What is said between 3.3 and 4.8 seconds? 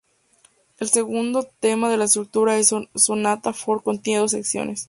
form contiene dos secciones.